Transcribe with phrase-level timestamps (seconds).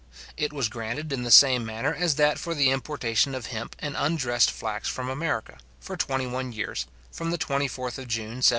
[0.35, 3.95] It was granted in the same manner as that for the importation of hemp and
[3.95, 8.01] undressed flax from America, for twenty one years, from the 24th June 1779 to the
[8.01, 8.45] 24th June 1800.